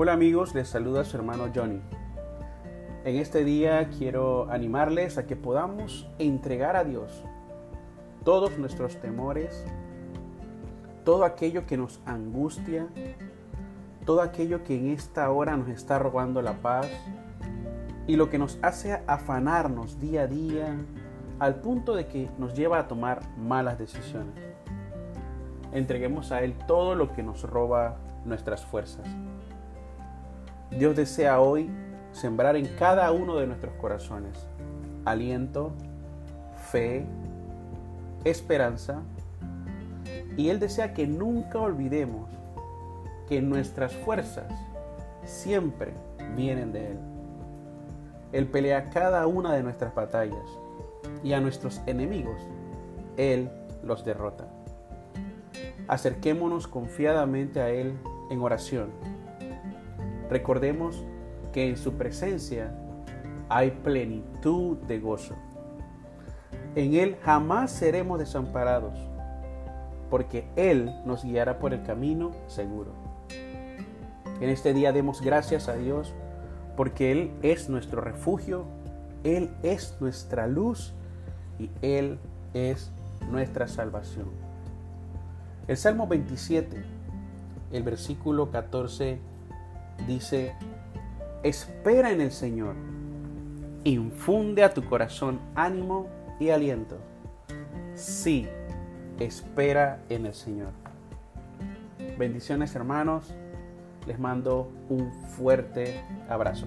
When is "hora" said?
15.32-15.56